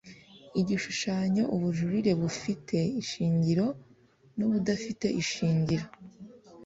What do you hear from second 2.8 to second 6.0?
ishingiro n ubudafite ishingiro